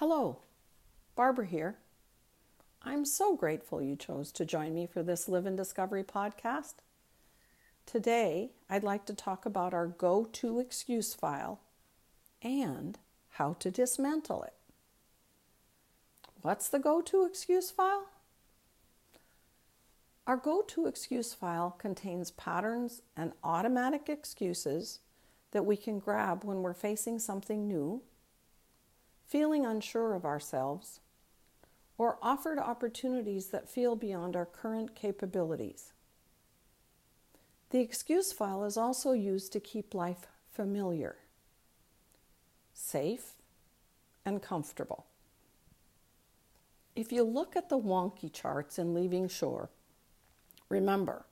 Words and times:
Hello, 0.00 0.38
Barbara 1.14 1.44
here. 1.44 1.76
I'm 2.82 3.04
so 3.04 3.36
grateful 3.36 3.82
you 3.82 3.96
chose 3.96 4.32
to 4.32 4.46
join 4.46 4.72
me 4.72 4.86
for 4.86 5.02
this 5.02 5.28
Live 5.28 5.44
in 5.44 5.56
Discovery 5.56 6.04
podcast. 6.04 6.76
Today, 7.84 8.52
I'd 8.70 8.82
like 8.82 9.04
to 9.04 9.14
talk 9.14 9.44
about 9.44 9.74
our 9.74 9.86
go 9.86 10.24
to 10.24 10.58
excuse 10.58 11.12
file 11.12 11.60
and 12.40 12.98
how 13.32 13.52
to 13.58 13.70
dismantle 13.70 14.42
it. 14.44 14.54
What's 16.40 16.70
the 16.70 16.78
go 16.78 17.02
to 17.02 17.26
excuse 17.26 17.70
file? 17.70 18.06
Our 20.26 20.38
go 20.38 20.62
to 20.62 20.86
excuse 20.86 21.34
file 21.34 21.76
contains 21.78 22.30
patterns 22.30 23.02
and 23.18 23.32
automatic 23.44 24.08
excuses 24.08 25.00
that 25.50 25.66
we 25.66 25.76
can 25.76 25.98
grab 25.98 26.42
when 26.42 26.62
we're 26.62 26.72
facing 26.72 27.18
something 27.18 27.68
new, 27.68 28.00
feeling 29.30 29.64
unsure 29.64 30.14
of 30.14 30.24
ourselves, 30.24 30.98
or 31.96 32.18
offered 32.20 32.58
opportunities 32.58 33.46
that 33.50 33.68
feel 33.68 33.94
beyond 33.94 34.34
our 34.34 34.44
current 34.44 34.96
capabilities. 34.96 35.92
The 37.70 37.78
excuse 37.78 38.32
file 38.32 38.64
is 38.64 38.76
also 38.76 39.12
used 39.12 39.52
to 39.52 39.60
keep 39.60 39.94
life 39.94 40.26
familiar, 40.50 41.14
safe, 42.74 43.34
and 44.24 44.42
comfortable. 44.42 45.06
If 46.96 47.12
you 47.12 47.22
look 47.22 47.54
at 47.54 47.68
the 47.68 47.78
wonky 47.78 48.32
charts 48.32 48.80
in 48.80 48.94
Leaving 48.94 49.28
Shore, 49.28 49.70
remember, 50.68 51.24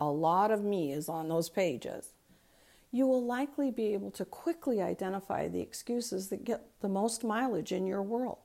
a 0.00 0.10
lot 0.10 0.50
of 0.50 0.64
me 0.64 0.90
is 0.90 1.06
on 1.06 1.28
those 1.28 1.50
pages. 1.50 2.12
You 2.92 3.06
will 3.06 3.24
likely 3.24 3.70
be 3.70 3.94
able 3.94 4.10
to 4.12 4.24
quickly 4.26 4.82
identify 4.82 5.48
the 5.48 5.60
excuses 5.60 6.28
that 6.28 6.44
get 6.44 6.66
the 6.80 6.88
most 6.88 7.24
mileage 7.24 7.72
in 7.72 7.86
your 7.86 8.02
world. 8.02 8.38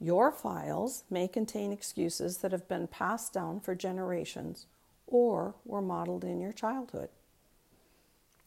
Your 0.00 0.32
files 0.32 1.04
may 1.08 1.28
contain 1.28 1.72
excuses 1.72 2.38
that 2.38 2.52
have 2.52 2.68
been 2.68 2.88
passed 2.88 3.32
down 3.32 3.60
for 3.60 3.76
generations 3.76 4.66
or 5.06 5.54
were 5.64 5.80
modeled 5.80 6.24
in 6.24 6.40
your 6.40 6.52
childhood. 6.52 7.08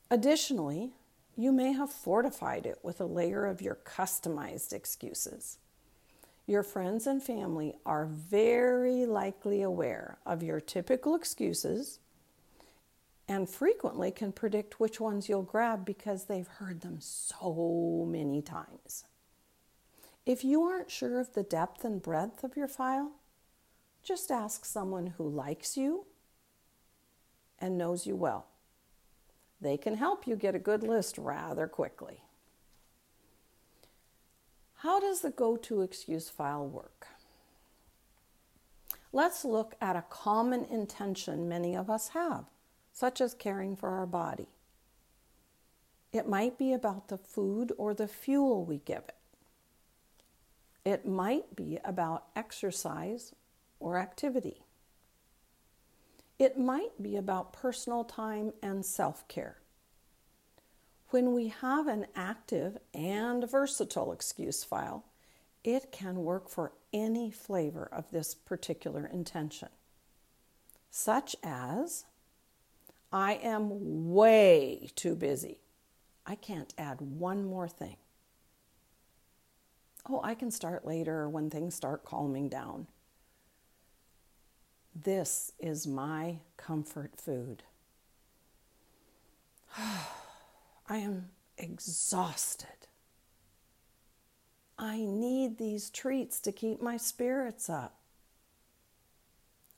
Additionally, 0.10 0.92
you 1.38 1.54
may 1.54 1.72
have 1.72 1.90
fortified 1.90 2.66
it 2.66 2.80
with 2.84 3.00
a 3.00 3.06
layer 3.06 3.46
of 3.46 3.62
your 3.62 3.76
customized 3.76 4.74
excuses. 4.74 5.58
Your 6.46 6.64
friends 6.64 7.08
and 7.08 7.24
family 7.24 7.76
are 7.86 8.06
very 8.06 9.06
likely 9.06 9.62
aware 9.62 10.18
of 10.26 10.44
your 10.44 10.60
typical 10.60 11.16
excuses 11.16 12.00
and 13.32 13.50
frequently 13.50 14.12
can 14.12 14.34
predict 14.34 14.82
which 14.82 15.00
ones 15.00 15.30
you'll 15.30 15.42
grab 15.42 15.86
because 15.86 16.26
they've 16.26 16.50
heard 16.50 16.82
them 16.82 16.98
so 17.00 18.06
many 18.06 18.42
times. 18.42 19.06
If 20.26 20.44
you 20.44 20.64
aren't 20.64 20.92
sure 20.92 21.18
of 21.18 21.32
the 21.34 21.42
depth 21.42 21.86
and 21.86 22.02
breadth 22.02 22.44
of 22.44 22.58
your 22.58 22.68
file, 22.68 23.12
just 24.04 24.32
ask 24.32 24.66
someone 24.66 25.14
who 25.18 25.30
likes 25.30 25.78
you 25.78 26.08
and 27.58 27.78
knows 27.78 28.06
you 28.06 28.18
well. 28.18 28.48
They 29.62 29.78
can 29.78 29.96
help 29.96 30.28
you 30.28 30.36
get 30.36 30.54
a 30.54 30.60
good 30.60 30.84
list 30.84 31.18
rather 31.18 31.68
quickly. 31.68 32.24
How 34.80 35.00
does 35.00 35.22
the 35.22 35.32
go 35.32 35.56
to 35.56 35.84
excuse 35.84 36.28
file 36.28 36.68
work? 36.68 37.08
Let's 39.14 39.46
look 39.46 39.76
at 39.80 39.96
a 39.96 40.04
common 40.10 40.66
intention 40.66 41.48
many 41.48 41.78
of 41.78 41.90
us 41.90 42.10
have, 42.10 42.44
such 43.02 43.20
as 43.20 43.34
caring 43.34 43.76
for 43.76 43.90
our 43.90 44.06
body. 44.06 44.46
It 46.14 46.30
might 46.30 46.60
be 46.60 46.72
about 46.72 47.08
the 47.08 47.18
food 47.18 47.74
or 47.80 47.96
the 47.96 48.08
fuel 48.08 48.64
we 48.64 48.78
give 48.78 49.02
it. 49.08 49.16
It 50.86 51.08
might 51.08 51.56
be 51.56 51.80
about 51.84 52.28
exercise 52.36 53.34
or 53.80 53.98
activity. 53.98 54.62
It 56.38 56.60
might 56.60 57.02
be 57.02 57.16
about 57.16 57.54
personal 57.54 58.04
time 58.04 58.54
and 58.62 58.86
self 58.86 59.28
care. 59.28 59.58
When 61.10 61.34
we 61.34 61.48
have 61.48 61.88
an 61.88 62.06
active 62.16 62.78
and 62.94 63.50
versatile 63.50 64.12
excuse 64.12 64.64
file, 64.64 65.06
it 65.64 65.92
can 65.92 66.24
work 66.24 66.50
for 66.50 66.74
any 66.94 67.32
flavor 67.32 67.90
of 67.92 68.12
this 68.12 68.36
particular 68.36 69.08
intention, 69.08 69.70
such 70.92 71.36
as 71.42 72.06
I 73.12 73.34
am 73.34 74.12
way 74.12 74.90
too 74.96 75.16
busy. 75.16 75.58
I 76.26 76.36
can't 76.36 76.74
add 76.78 77.02
one 77.02 77.46
more 77.46 77.68
thing 77.68 77.98
oh, 80.10 80.22
I 80.24 80.36
can 80.36 80.52
start 80.52 80.86
later 80.86 81.28
when 81.30 81.50
things 81.50 81.76
start 81.76 82.04
calming 82.04 82.50
down. 82.50 82.88
This 84.94 85.54
is 85.60 85.88
my 85.88 86.38
comfort 86.58 87.14
food. 87.18 87.64
I 89.78 90.98
am 90.98 91.30
exhausted. 91.58 92.68
I 94.78 95.06
need 95.06 95.58
these 95.58 95.90
treats 95.90 96.40
to 96.42 96.52
keep 96.52 96.82
my 96.82 96.98
spirits 96.98 97.70
up. 97.70 97.98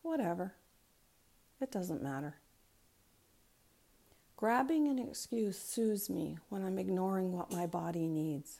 Whatever. 0.01 0.55
It 1.61 1.71
doesn't 1.71 2.01
matter. 2.01 2.37
Grabbing 4.35 4.87
an 4.87 4.99
excuse 4.99 5.57
soothes 5.57 6.09
me 6.09 6.37
when 6.49 6.63
I'm 6.63 6.77
ignoring 6.77 7.31
what 7.31 7.51
my 7.51 7.65
body 7.65 8.07
needs. 8.07 8.59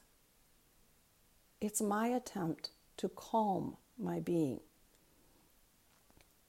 It's 1.60 1.82
my 1.82 2.08
attempt 2.08 2.72
to 2.98 3.10
calm 3.10 3.78
my 3.98 4.20
being. 4.20 4.60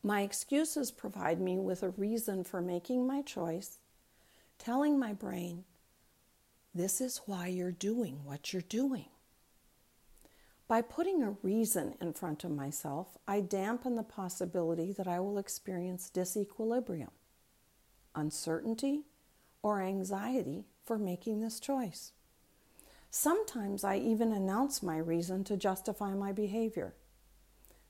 My 0.02 0.20
excuses 0.20 0.90
provide 0.90 1.40
me 1.40 1.56
with 1.56 1.82
a 1.82 1.90
reason 1.90 2.44
for 2.44 2.60
making 2.60 3.06
my 3.06 3.22
choice, 3.22 3.78
telling 4.58 4.98
my 4.98 5.12
brain, 5.12 5.64
this 6.74 7.00
is 7.00 7.22
why 7.26 7.46
you're 7.46 7.72
doing 7.72 8.20
what 8.24 8.52
you're 8.52 8.62
doing. 8.62 9.06
By 10.66 10.82
putting 10.82 11.22
a 11.22 11.36
reason 11.42 11.94
in 12.00 12.12
front 12.12 12.44
of 12.44 12.50
myself, 12.50 13.16
I 13.28 13.40
dampen 13.40 13.96
the 13.96 14.02
possibility 14.02 14.92
that 14.92 15.06
I 15.06 15.20
will 15.20 15.38
experience 15.38 16.10
disequilibrium, 16.12 17.10
uncertainty, 18.14 19.04
or 19.64 19.80
anxiety 19.80 20.66
for 20.84 20.98
making 20.98 21.40
this 21.40 21.58
choice. 21.58 22.12
Sometimes 23.10 23.82
I 23.82 23.96
even 23.96 24.30
announce 24.30 24.82
my 24.82 24.98
reason 24.98 25.42
to 25.44 25.56
justify 25.56 26.12
my 26.12 26.32
behavior. 26.32 26.94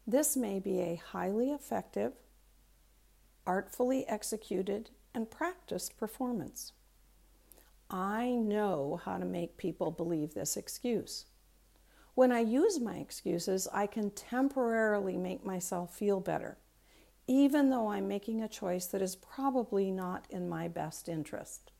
This 0.06 0.36
may 0.36 0.60
be 0.60 0.80
a 0.80 1.02
highly 1.10 1.50
effective, 1.50 2.12
artfully 3.44 4.06
executed, 4.06 4.90
and 5.12 5.32
practiced 5.32 5.98
performance. 5.98 6.72
I 7.90 8.30
know 8.30 9.00
how 9.04 9.18
to 9.18 9.24
make 9.24 9.56
people 9.56 9.90
believe 9.90 10.34
this 10.34 10.56
excuse. 10.56 11.24
When 12.14 12.30
I 12.30 12.40
use 12.40 12.78
my 12.78 12.98
excuses, 12.98 13.66
I 13.72 13.88
can 13.88 14.10
temporarily 14.10 15.16
make 15.16 15.44
myself 15.44 15.96
feel 15.96 16.20
better, 16.20 16.56
even 17.26 17.70
though 17.70 17.88
I'm 17.88 18.06
making 18.06 18.42
a 18.42 18.48
choice 18.48 18.86
that 18.86 19.02
is 19.02 19.16
probably 19.16 19.90
not 19.90 20.26
in 20.28 20.48
my 20.48 20.68
best 20.68 21.08
interest. 21.08 21.72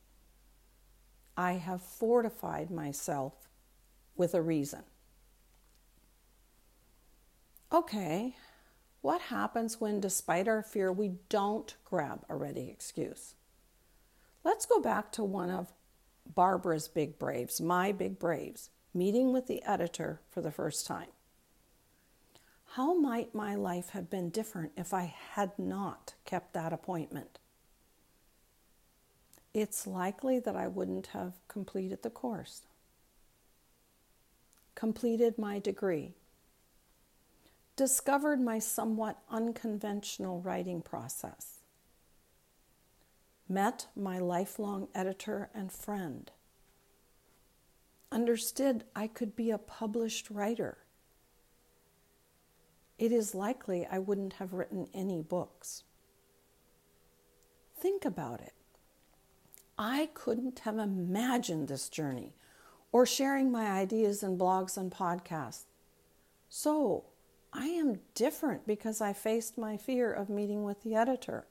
I 1.37 1.53
have 1.53 1.81
fortified 1.81 2.71
myself 2.71 3.49
with 4.15 4.33
a 4.33 4.41
reason. 4.41 4.83
Okay, 7.71 8.35
what 9.01 9.21
happens 9.21 9.81
when, 9.81 9.99
despite 9.99 10.47
our 10.47 10.63
fear, 10.63 10.91
we 10.91 11.15
don't 11.29 11.75
grab 11.83 12.21
a 12.29 12.35
ready 12.35 12.69
excuse? 12.69 13.35
Let's 14.43 14.65
go 14.65 14.79
back 14.79 15.11
to 15.13 15.23
one 15.23 15.49
of 15.49 15.73
Barbara's 16.25 16.87
big 16.87 17.19
braves, 17.19 17.59
my 17.59 17.91
big 17.91 18.17
braves, 18.17 18.69
meeting 18.93 19.33
with 19.33 19.47
the 19.47 19.61
editor 19.63 20.21
for 20.29 20.41
the 20.41 20.51
first 20.51 20.87
time. 20.87 21.09
How 22.75 22.93
might 22.93 23.33
my 23.33 23.55
life 23.55 23.89
have 23.89 24.09
been 24.09 24.29
different 24.29 24.73
if 24.75 24.93
I 24.93 25.13
had 25.33 25.57
not 25.57 26.15
kept 26.25 26.53
that 26.53 26.73
appointment? 26.73 27.39
it's 29.55 29.87
likely 29.87 30.37
that 30.37 30.57
I 30.57 30.67
wouldn't 30.67 31.07
have 31.07 31.31
completed 31.47 32.03
the 32.03 32.09
course, 32.09 32.63
completed 34.75 35.37
my 35.37 35.59
degree, 35.59 36.13
discovered 37.77 38.41
my 38.41 38.59
somewhat 38.59 39.19
unconventional 39.29 40.41
writing 40.41 40.81
process, 40.81 41.59
met 43.47 43.87
my 43.95 44.19
lifelong 44.19 44.89
editor 44.93 45.49
and 45.53 45.71
friend, 45.71 46.29
understood 48.11 48.83
I 48.93 49.07
could 49.07 49.37
be 49.37 49.51
a 49.51 49.57
published 49.57 50.29
writer. 50.29 50.79
It 52.97 53.11
is 53.11 53.35
likely 53.35 53.85
I 53.85 53.99
wouldn't 53.99 54.33
have 54.33 54.53
written 54.53 54.87
any 54.93 55.21
books. 55.21 55.83
Think 57.77 58.05
about 58.05 58.41
it. 58.41 58.53
I 59.77 60.09
couldn't 60.13 60.59
have 60.59 60.77
imagined 60.77 61.67
this 61.67 61.89
journey 61.89 62.33
or 62.91 63.05
sharing 63.05 63.51
my 63.51 63.69
ideas 63.69 64.23
in 64.23 64.37
blogs 64.37 64.77
and 64.77 64.89
podcasts. 64.89 65.65
So, 66.47 67.03
I 67.51 67.67
am 67.67 67.99
different 68.13 68.65
because 68.65 69.01
I 69.01 69.11
faced 69.11 69.57
my 69.57 69.75
fear 69.75 70.11
of 70.13 70.29
meeting 70.29 70.63
with 70.63 70.83
the 70.83 70.95
editor. 70.95 71.45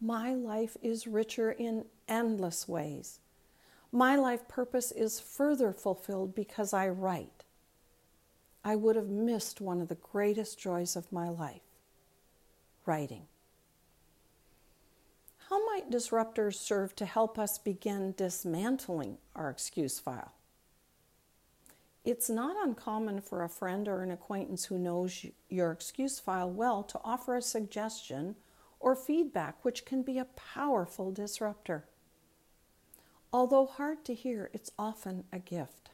My 0.00 0.34
life 0.34 0.76
is 0.82 1.06
richer 1.06 1.50
in 1.52 1.84
endless 2.08 2.66
ways. 2.66 3.20
My 3.92 4.16
life 4.16 4.48
purpose 4.48 4.92
is 4.92 5.20
further 5.20 5.72
fulfilled 5.72 6.34
because 6.34 6.72
I 6.72 6.88
write. 6.88 7.35
I 8.66 8.74
would 8.74 8.96
have 8.96 9.08
missed 9.08 9.60
one 9.60 9.80
of 9.80 9.86
the 9.86 9.94
greatest 9.94 10.58
joys 10.58 10.96
of 10.96 11.12
my 11.12 11.28
life 11.28 11.62
writing. 12.84 13.28
How 15.48 15.64
might 15.66 15.88
disruptors 15.88 16.54
serve 16.54 16.96
to 16.96 17.06
help 17.06 17.38
us 17.38 17.58
begin 17.58 18.14
dismantling 18.16 19.18
our 19.36 19.50
excuse 19.50 20.00
file? 20.00 20.32
It's 22.04 22.28
not 22.28 22.56
uncommon 22.66 23.20
for 23.20 23.44
a 23.44 23.48
friend 23.48 23.86
or 23.86 24.02
an 24.02 24.10
acquaintance 24.10 24.64
who 24.64 24.78
knows 24.78 25.24
your 25.48 25.70
excuse 25.70 26.18
file 26.18 26.50
well 26.50 26.82
to 26.82 27.00
offer 27.04 27.36
a 27.36 27.42
suggestion 27.42 28.34
or 28.80 28.96
feedback, 28.96 29.64
which 29.64 29.84
can 29.84 30.02
be 30.02 30.18
a 30.18 30.24
powerful 30.24 31.12
disruptor. 31.12 31.84
Although 33.32 33.66
hard 33.66 34.04
to 34.06 34.14
hear, 34.14 34.50
it's 34.52 34.72
often 34.76 35.22
a 35.32 35.38
gift. 35.38 35.90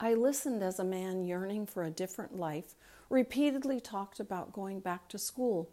I 0.00 0.14
listened 0.14 0.62
as 0.62 0.78
a 0.78 0.84
man 0.84 1.24
yearning 1.24 1.66
for 1.66 1.84
a 1.84 1.90
different 1.90 2.36
life 2.36 2.74
repeatedly 3.08 3.80
talked 3.80 4.18
about 4.18 4.52
going 4.52 4.80
back 4.80 5.08
to 5.08 5.18
school, 5.18 5.70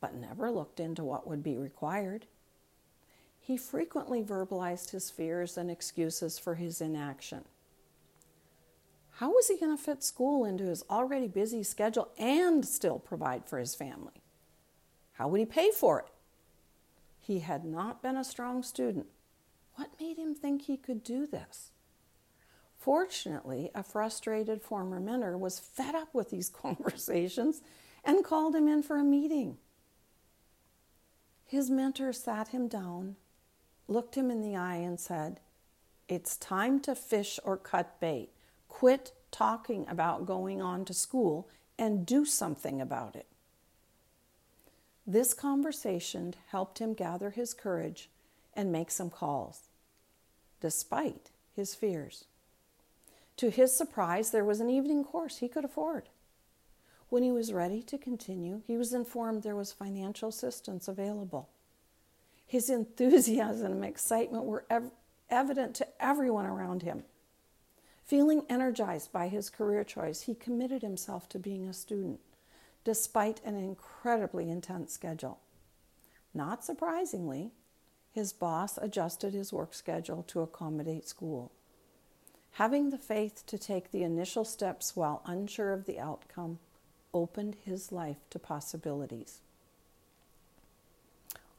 but 0.00 0.14
never 0.14 0.50
looked 0.50 0.80
into 0.80 1.04
what 1.04 1.26
would 1.26 1.42
be 1.42 1.56
required. 1.56 2.26
He 3.38 3.56
frequently 3.56 4.22
verbalized 4.22 4.90
his 4.90 5.10
fears 5.10 5.56
and 5.56 5.70
excuses 5.70 6.38
for 6.38 6.54
his 6.54 6.80
inaction. 6.80 7.44
How 9.18 9.30
was 9.30 9.48
he 9.48 9.58
going 9.58 9.76
to 9.76 9.82
fit 9.82 10.02
school 10.02 10.44
into 10.44 10.64
his 10.64 10.84
already 10.90 11.28
busy 11.28 11.62
schedule 11.62 12.08
and 12.18 12.66
still 12.66 12.98
provide 12.98 13.46
for 13.46 13.58
his 13.58 13.74
family? 13.74 14.22
How 15.12 15.28
would 15.28 15.40
he 15.40 15.46
pay 15.46 15.70
for 15.70 16.00
it? 16.00 16.06
He 17.18 17.40
had 17.40 17.64
not 17.64 18.02
been 18.02 18.16
a 18.16 18.24
strong 18.24 18.62
student. 18.62 19.06
What 19.76 19.90
made 20.00 20.18
him 20.18 20.34
think 20.34 20.62
he 20.62 20.76
could 20.76 21.02
do 21.02 21.26
this? 21.26 21.70
Fortunately, 22.86 23.68
a 23.74 23.82
frustrated 23.82 24.62
former 24.62 25.00
mentor 25.00 25.36
was 25.36 25.58
fed 25.58 25.96
up 25.96 26.14
with 26.14 26.30
these 26.30 26.48
conversations 26.62 27.60
and 28.04 28.24
called 28.24 28.54
him 28.54 28.68
in 28.68 28.80
for 28.84 28.96
a 28.96 29.02
meeting. 29.02 29.58
His 31.44 31.68
mentor 31.68 32.12
sat 32.12 32.48
him 32.48 32.68
down, 32.68 33.16
looked 33.88 34.14
him 34.14 34.30
in 34.30 34.40
the 34.40 34.54
eye, 34.54 34.76
and 34.76 35.00
said, 35.00 35.40
It's 36.06 36.36
time 36.36 36.78
to 36.82 36.94
fish 36.94 37.40
or 37.42 37.56
cut 37.56 37.98
bait. 37.98 38.28
Quit 38.68 39.12
talking 39.32 39.84
about 39.88 40.24
going 40.24 40.62
on 40.62 40.84
to 40.84 40.94
school 40.94 41.48
and 41.76 42.06
do 42.06 42.24
something 42.24 42.80
about 42.80 43.16
it. 43.16 43.26
This 45.04 45.34
conversation 45.34 46.34
helped 46.50 46.78
him 46.78 46.94
gather 46.94 47.30
his 47.30 47.52
courage 47.52 48.08
and 48.54 48.70
make 48.70 48.92
some 48.92 49.10
calls, 49.10 49.62
despite 50.60 51.30
his 51.52 51.74
fears. 51.74 52.26
To 53.36 53.50
his 53.50 53.76
surprise, 53.76 54.30
there 54.30 54.44
was 54.44 54.60
an 54.60 54.70
evening 54.70 55.04
course 55.04 55.38
he 55.38 55.48
could 55.48 55.64
afford. 55.64 56.08
When 57.08 57.22
he 57.22 57.30
was 57.30 57.52
ready 57.52 57.82
to 57.82 57.98
continue, 57.98 58.62
he 58.66 58.76
was 58.76 58.92
informed 58.92 59.42
there 59.42 59.54
was 59.54 59.72
financial 59.72 60.30
assistance 60.30 60.88
available. 60.88 61.48
His 62.46 62.70
enthusiasm 62.70 63.72
and 63.72 63.84
excitement 63.84 64.44
were 64.44 64.64
ev- 64.70 64.90
evident 65.28 65.74
to 65.76 65.86
everyone 66.00 66.46
around 66.46 66.82
him. 66.82 67.04
Feeling 68.04 68.44
energized 68.48 69.12
by 69.12 69.28
his 69.28 69.50
career 69.50 69.82
choice, 69.82 70.22
he 70.22 70.34
committed 70.34 70.82
himself 70.82 71.28
to 71.28 71.38
being 71.38 71.66
a 71.66 71.72
student, 71.72 72.20
despite 72.84 73.40
an 73.44 73.56
incredibly 73.56 74.48
intense 74.48 74.92
schedule. 74.92 75.40
Not 76.32 76.64
surprisingly, 76.64 77.50
his 78.12 78.32
boss 78.32 78.78
adjusted 78.78 79.34
his 79.34 79.52
work 79.52 79.74
schedule 79.74 80.22
to 80.28 80.40
accommodate 80.40 81.08
school. 81.08 81.50
Having 82.56 82.88
the 82.88 82.96
faith 82.96 83.44
to 83.48 83.58
take 83.58 83.90
the 83.90 84.02
initial 84.02 84.42
steps 84.42 84.96
while 84.96 85.20
unsure 85.26 85.74
of 85.74 85.84
the 85.84 85.98
outcome 85.98 86.58
opened 87.12 87.54
his 87.66 87.92
life 87.92 88.16
to 88.30 88.38
possibilities. 88.38 89.40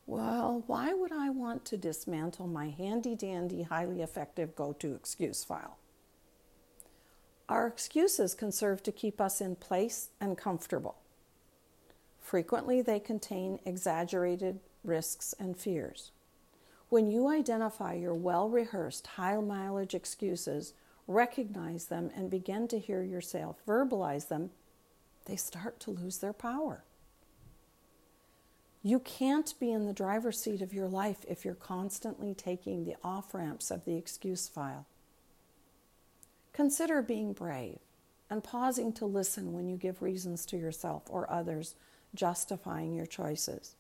Well, 0.07 0.63
why 0.65 0.94
would 0.94 1.11
I 1.11 1.29
want 1.29 1.65
to 1.65 1.77
dismantle 1.77 2.47
my 2.47 2.69
handy 2.69 3.13
dandy, 3.13 3.61
highly 3.61 4.01
effective 4.01 4.55
go 4.55 4.73
to 4.73 4.95
excuse 4.95 5.44
file? 5.44 5.77
Our 7.47 7.67
excuses 7.67 8.33
can 8.33 8.51
serve 8.51 8.81
to 8.81 8.91
keep 8.91 9.21
us 9.21 9.39
in 9.39 9.55
place 9.55 10.09
and 10.19 10.35
comfortable. 10.35 10.95
Frequently, 12.19 12.81
they 12.81 12.99
contain 12.99 13.59
exaggerated 13.67 14.61
risks 14.83 15.35
and 15.38 15.55
fears. 15.55 16.09
When 16.89 17.07
you 17.07 17.27
identify 17.27 17.94
your 17.94 18.15
well 18.15 18.49
rehearsed, 18.49 19.05
high 19.05 19.38
mileage 19.38 19.94
excuses, 19.94 20.73
recognize 21.07 21.86
them, 21.86 22.12
and 22.15 22.30
begin 22.30 22.68
to 22.68 22.80
hear 22.80 23.04
yourself 23.04 23.57
verbalize 23.68 24.27
them, 24.27 24.51
they 25.25 25.36
start 25.36 25.80
to 25.81 25.92
lose 25.92 26.18
their 26.18 26.33
power. 26.33 26.83
You 28.83 29.00
can't 29.00 29.54
be 29.59 29.71
in 29.71 29.86
the 29.86 29.94
driver's 29.94 30.39
seat 30.39 30.62
of 30.62 30.74
your 30.74 30.88
life 30.88 31.25
if 31.27 31.44
you're 31.44 31.56
constantly 31.56 32.33
taking 32.33 32.83
the 32.83 32.95
off 33.04 33.33
ramps 33.33 33.71
of 33.71 33.83
the 33.83 33.95
excuse 33.95 34.48
file. 34.48 34.86
Consider 36.54 37.01
being 37.01 37.33
brave 37.33 37.80
and 38.30 38.44
pausing 38.44 38.94
to 38.94 39.06
listen 39.06 39.54
when 39.54 39.68
you 39.68 39.77
give 39.77 40.01
reasons 40.01 40.45
to 40.45 40.57
yourself 40.57 41.04
or 41.09 41.30
others 41.31 41.75
justifying 42.15 42.95
your 42.95 43.06
choices. 43.06 43.75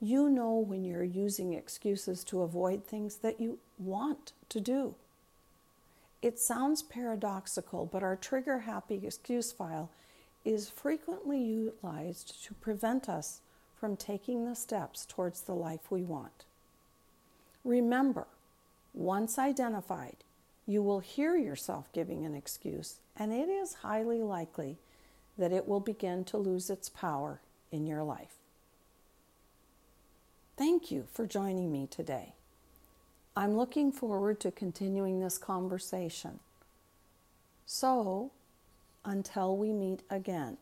You 0.00 0.30
know 0.30 0.54
when 0.54 0.84
you're 0.84 1.04
using 1.04 1.52
excuses 1.52 2.24
to 2.24 2.42
avoid 2.42 2.84
things 2.84 3.16
that 3.16 3.40
you 3.40 3.58
want 3.78 4.32
to 4.48 4.60
do. 4.60 4.94
It 6.22 6.38
sounds 6.38 6.82
paradoxical, 6.82 7.86
but 7.86 8.02
our 8.02 8.16
trigger 8.16 8.60
happy 8.60 9.00
excuse 9.02 9.52
file 9.52 9.90
is 10.44 10.68
frequently 10.68 11.42
utilized 11.42 12.44
to 12.44 12.54
prevent 12.54 13.08
us 13.08 13.40
from 13.78 13.96
taking 13.96 14.44
the 14.44 14.54
steps 14.54 15.06
towards 15.06 15.42
the 15.42 15.54
life 15.54 15.90
we 15.90 16.02
want. 16.02 16.44
Remember, 17.64 18.26
once 18.92 19.38
identified, 19.38 20.16
you 20.66 20.82
will 20.82 21.00
hear 21.00 21.36
yourself 21.36 21.90
giving 21.92 22.24
an 22.24 22.34
excuse, 22.34 23.00
and 23.16 23.32
it 23.32 23.48
is 23.48 23.74
highly 23.74 24.22
likely 24.22 24.78
that 25.38 25.52
it 25.52 25.66
will 25.66 25.80
begin 25.80 26.24
to 26.24 26.36
lose 26.36 26.68
its 26.68 26.88
power 26.88 27.40
in 27.72 27.86
your 27.86 28.02
life. 28.02 28.36
Thank 30.56 30.90
you 30.90 31.06
for 31.12 31.26
joining 31.26 31.72
me 31.72 31.86
today. 31.86 32.34
I'm 33.40 33.56
looking 33.56 33.90
forward 33.90 34.38
to 34.40 34.50
continuing 34.50 35.20
this 35.20 35.38
conversation. 35.38 36.40
So, 37.64 38.32
until 39.02 39.56
we 39.56 39.72
meet 39.72 40.02
again. 40.10 40.58